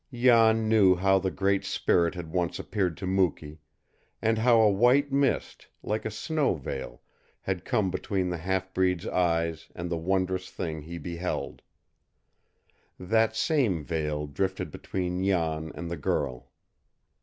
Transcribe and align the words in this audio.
Jan 0.11 0.67
knew 0.67 0.95
how 0.95 1.19
the 1.19 1.29
Great 1.29 1.63
Spirit 1.63 2.15
had 2.15 2.31
once 2.33 2.57
appeared 2.57 2.97
to 2.97 3.05
Mukee, 3.05 3.59
and 4.19 4.39
how 4.39 4.59
a 4.59 4.67
white 4.71 5.11
mist, 5.11 5.67
like 5.83 6.05
a 6.05 6.09
snow 6.09 6.55
veil, 6.55 7.03
had 7.41 7.63
come 7.65 7.91
between 7.91 8.27
the 8.31 8.39
half 8.39 8.73
breed's 8.73 9.05
eyes 9.05 9.69
and 9.75 9.91
the 9.91 9.97
wondrous 9.99 10.49
Thing 10.49 10.81
he 10.81 10.97
beheld. 10.97 11.61
That 12.99 13.35
same 13.35 13.83
veil 13.83 14.25
drifted 14.25 14.71
between 14.71 15.23
Jan 15.23 15.71
and 15.75 15.87
the 15.91 15.97
girl. 15.97 16.49